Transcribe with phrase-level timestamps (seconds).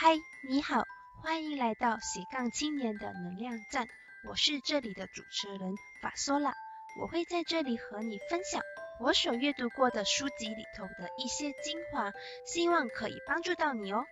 [0.00, 0.16] 嗨，
[0.48, 0.84] 你好，
[1.24, 3.88] 欢迎来到斜杠青年的能量站，
[4.28, 6.54] 我是这里的主持人法索拉，
[7.00, 8.62] 我会在这里和你分享
[9.00, 12.12] 我所阅读过的书籍里头的一些精华，
[12.46, 14.04] 希望可以帮助到你哦。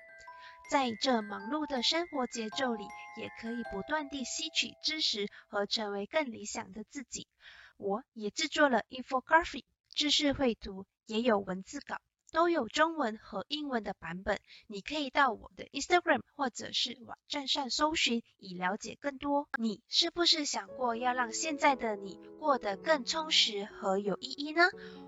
[0.69, 7.29] 在这忙碌的生活节奏里，也可以不断地吸取知识和成为更理想的自己。
[7.77, 9.63] 我也制作了 infographic
[9.95, 11.99] 知识绘图，也有文字稿。
[12.37, 19.49] 都有中文和英文的版本，你可以到我的 Instagram 或者是网站上搜寻，以了解更多。
[19.59, 24.65] 你是不是想过要让现在的你过得更充实和有意义呢？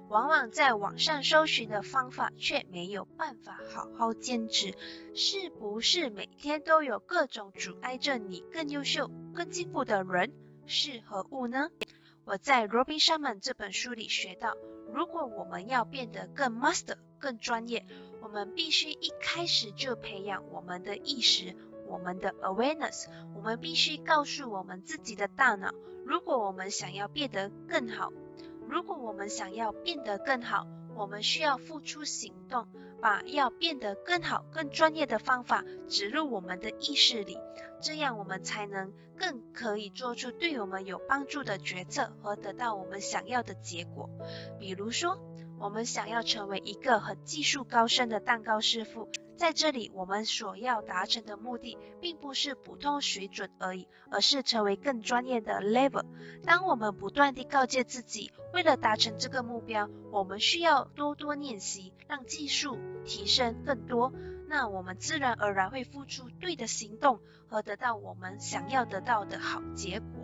[0.09, 4.73] 往往在网上搜寻的方法，却没有办法好好坚持。
[5.15, 10.33] 是不是每天都有各种阻碍着你更优秀、更进步的人、
[10.65, 11.69] 事和物呢？
[12.31, 14.55] 我在 Robin Sharma 这本书里学到。
[14.93, 17.87] 如果我们要变得更 master、更专业，
[18.21, 23.07] 我们必须一开始就培养我们的意识，我们的 awareness。
[23.35, 25.73] 我们必须告诉我们自己的大脑，
[26.05, 28.13] 如果我们想要变得更好，
[28.69, 30.67] 如果我们想要变得更好，
[30.99, 32.67] 我们需要付出行动。
[33.01, 37.39] 把要变得更好、更专业的方法植入我们的意识里，
[37.81, 44.11] 这样我们才能更可以做出对我们有帮助的决策和得到我们想要的结果。
[44.59, 45.17] 比如说，
[45.61, 49.09] 我们想要成为一个很技术高深的蛋糕师傅。
[49.37, 56.05] 在这里，我们所要达成的目的，并不是普通水准而已，而是成为更专业的 level。
[56.45, 64.13] 当我们不断地告诫自己，为了达成这个目标，我们需要多多练习，让技术提升更多，
[64.49, 70.18] 那我们自然而然会付出对的行动，和得到我们想要得到的好结果。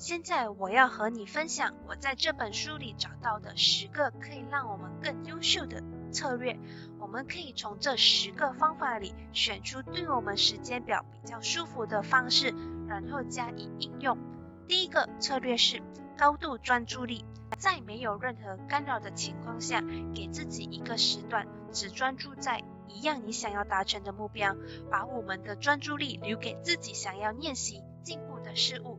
[0.00, 5.82] 现在，我要和你分享我在这本书里找到的十个可以让我们更优秀的。
[6.10, 6.58] 策略，
[6.98, 12.54] 我们可以从这十个方法里选出对我们时间表比较舒服的方式，
[12.88, 14.16] 然后加以应用。
[14.66, 15.82] 第一个策略是
[16.16, 17.22] 高度专注力，
[17.58, 19.82] 在没有任何干扰的情况下，
[20.14, 24.56] 给自己一个时段，只专注在一样你想要达成的目标，
[24.90, 28.98] 把我们的专注力留给自己想要练习进步的事物。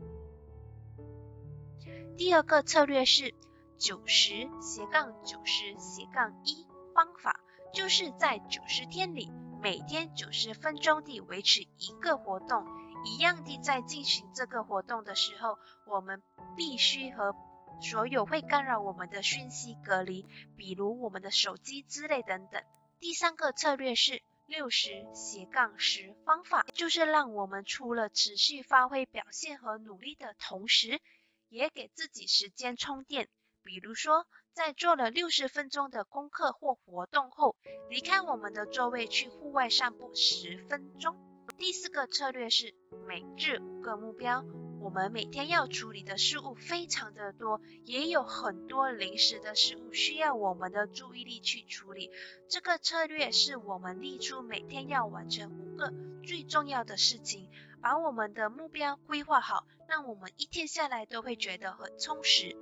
[2.23, 3.33] 第二个策略是
[3.79, 6.67] 九十斜杠九十斜杠一。
[6.93, 7.39] 方法
[7.73, 12.63] 就是在九十天里，每天九十分钟地维持一个活动，
[13.05, 16.21] 一样地在进行这个活动的时候，我们
[16.55, 17.35] 必须和
[17.81, 20.23] 所有会干扰我们的讯息隔离，
[20.55, 22.61] 比如我们的手机之类等等。
[22.99, 31.01] 第三个策略是六十斜杠十方法，就是让我们除了持续发挥表现和努力的同时，
[31.51, 33.29] 也给自己时间充电，
[33.61, 34.25] 比如说。
[34.53, 37.55] 在做了六十分钟的功课或活动后，
[37.89, 41.15] 离开我们的座位去户外散步十分钟。
[41.57, 42.75] 第四个策略是
[43.07, 44.43] 每日五个目标。
[44.81, 52.11] 我们每天要处理的事物非常的多，也有很多临时的事物需要我们的注意力去处理。
[52.49, 55.93] 这个策略是我们立出每天要完成五个
[56.25, 57.49] 最重要的事情，
[57.81, 62.55] 把我们的目标规划好，让我们一天下来都会觉得很充实。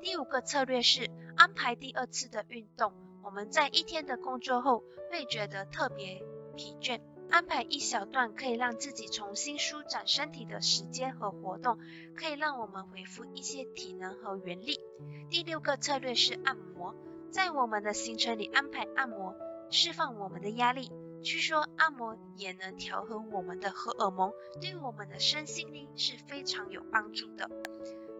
[0.00, 2.94] 第五个策略是安排第二次的运动。
[3.22, 6.24] 我们在一天的工作后会觉得特别
[6.56, 11.76] 疲倦，安排一小段可以让自己重新舒展身体的时间和活动，
[12.16, 14.80] 可以让我们恢复一些体能和原力。
[15.28, 16.94] 第六个策略是按摩，
[17.30, 19.34] 在我们的行程里安排按摩，
[19.70, 20.90] 释放我们的压力。
[21.22, 27.48] 据说按摩也能调和我们的荷尔蒙，对我们的身心灵是非常有帮助的。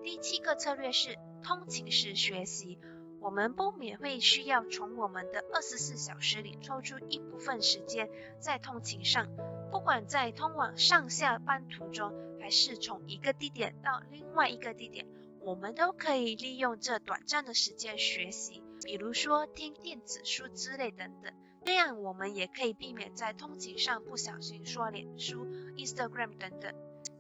[0.03, 1.19] 第七个策略是。
[1.45, 2.79] 通勤时学习，
[3.21, 8.09] 我们不免会需要从我们的二十四小时里抽出一部分时间
[8.39, 9.27] 在通勤上，
[9.73, 15.09] 不管在通往上下班途中，还是从一个地点到另外一个地点，
[15.41, 26.75] 我们都可以利用这短暂的时间学习，比如说听电子书之类等等，这样我们也可以避免在通勤上不小心刷脸书、Instagram 等等。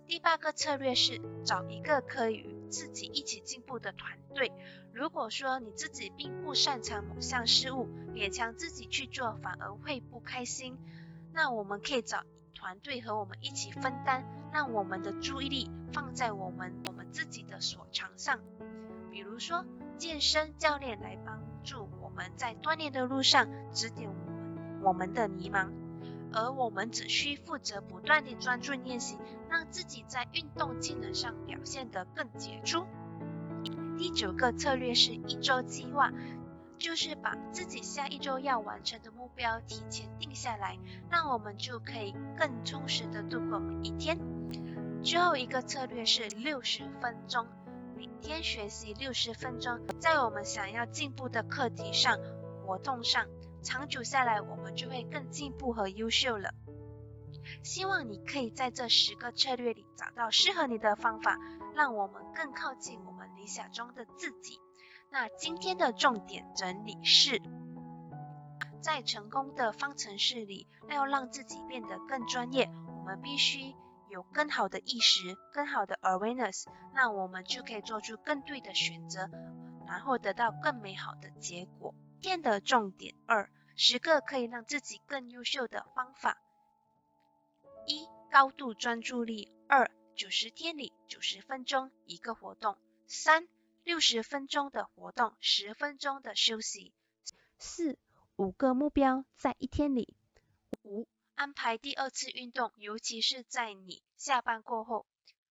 [0.06, 4.52] 第八个策略是找一个可以与自己一起进步的团队。
[4.92, 10.76] 如果说你自己并不擅长某项事物，勉强自己去做反而会不开心，
[11.32, 12.24] 那我们可以找
[12.54, 18.40] 团队和我们一起分担，让我们的注意力放在我们我们自己的所长上。
[19.10, 19.64] 比如说
[19.96, 24.10] 健身教练来帮助我们在锻炼的路上指点
[24.82, 25.70] 我们的迷茫。
[26.34, 29.18] 而我们只需负责不断地专注练习，
[29.50, 32.86] 让自己在运动技能上表现得更杰出。
[33.98, 36.10] 第九个策略是一周计划，
[36.78, 40.78] 就是把自己下一周要完成的目标提前定下来，
[41.10, 44.18] 那我们就可以更充实的度过每一天。
[45.04, 47.46] 最后一个策略是六十分钟，
[47.94, 52.18] 每天学习六十分钟，在我们想要进步的课题上、
[52.64, 53.26] 活动上，
[53.62, 56.52] 长久下来我们就会更进步和优秀了。
[57.64, 61.38] 希望你可以在这十个策略里找到适合你的方法，
[61.74, 64.60] 让我们更靠近我们理想中的自己。
[65.10, 67.40] 那今天的重点整理是，
[68.80, 73.74] 在成功的方程式里，要让自己变得更专业，我们必须
[74.08, 79.28] 有更好的意识、更好的 awareness，那我们就可以做出更对的选择，
[79.86, 81.94] 然后得到更美好的结果。
[82.22, 83.16] 今天的重点。
[83.26, 86.40] 二，十个可以让自己更优秀的方法。
[87.84, 92.76] 一、高度专注力；二、九十天里九十分钟一个活动；
[93.08, 93.48] 三、
[93.82, 96.92] 六十分钟的活动，十分钟的休息；
[97.58, 97.98] 四、
[98.36, 100.14] 五个目标在一天里；
[100.82, 105.06] 五、安排第二次运动，尤其是在你下班过后；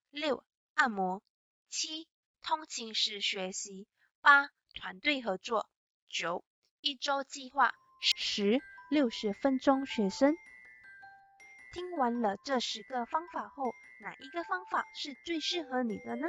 [0.08, 0.42] 六、
[0.72, 1.20] 按摩；
[1.68, 2.08] 七、
[2.40, 3.86] 通勤时学习；
[4.22, 5.68] 八、团队合作；
[6.08, 6.42] 九、
[6.82, 7.70] 一周计划；
[8.00, 10.36] 十、六十分钟学生。
[11.72, 16.26] 听完了这十个方法后，哪一个方法是最适合你的呢？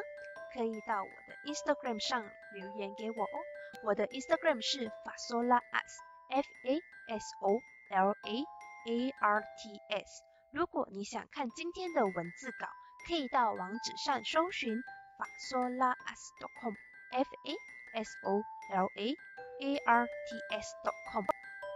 [0.54, 3.40] 可以到我的 Instagram 上留言给我哦。
[3.84, 7.60] 我的 Instagram 是 Fasolaarts，F A S O
[7.90, 8.46] L A
[8.92, 10.22] A R T S。
[10.52, 12.68] 如果你想看今天的文字稿，
[13.08, 14.84] 可以到网址上搜寻
[15.18, 17.56] Fasolaarts.com，F A
[18.04, 19.16] S O L A
[19.64, 21.24] A R T S.com。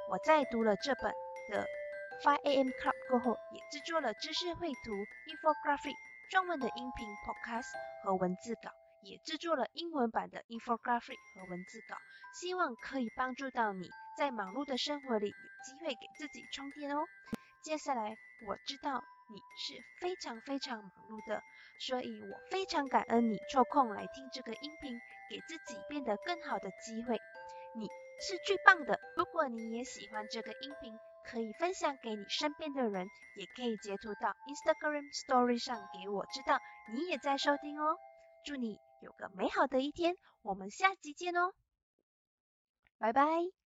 [0.10, 1.14] 我在读了这本
[1.50, 1.66] 的。
[2.24, 2.68] 5 a.m.
[2.70, 4.92] Club 过后，也制作了知识绘图
[5.30, 5.94] infographic
[6.32, 7.70] 中文的音频 podcast
[8.04, 8.72] 和文字稿，
[9.04, 11.96] 也制作了英文版的 infographic 和文字稿，
[12.34, 13.88] 希望可以帮助到你
[14.18, 15.34] 在忙碌的生活里有
[15.64, 17.06] 机会给自己充电哦。
[17.62, 18.18] 接下来
[18.48, 21.44] 我知道你是非常非常忙碌的，
[21.80, 25.00] 所以我非常感恩你抽空来听这个音频，
[25.30, 27.22] 给自己变得更好的机会。
[27.78, 27.88] 你
[28.20, 29.00] 是最棒的！
[29.16, 33.08] 如果你也喜欢这个音频，可以分享给你身边的人，
[33.38, 36.60] 也可以截图到 Instagram Story 上给我知道
[36.94, 37.98] 你也在收听哦。
[38.46, 41.54] 祝你有个美好的一天，我们下集见哦，
[42.98, 43.57] 拜拜。